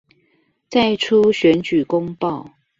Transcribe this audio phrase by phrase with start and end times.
[0.67, 2.49] 再出選舉公報